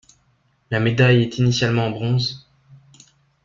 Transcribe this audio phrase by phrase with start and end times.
[0.71, 2.49] La médaille est initialement en bronze.